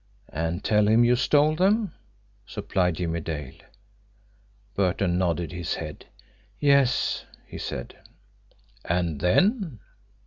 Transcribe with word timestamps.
"And 0.33 0.63
tell 0.63 0.87
him 0.87 1.03
you 1.05 1.15
stole 1.15 1.55
them," 1.55 1.93
supplied 2.47 2.95
Jimmie 2.95 3.19
Dale. 3.21 3.59
Burton 4.73 5.19
nodded 5.19 5.51
his 5.51 5.75
head. 5.75 6.05
"Yes," 6.59 7.25
he 7.45 7.59
said. 7.59 7.95
"And 8.83 9.19
then?" 9.21 9.77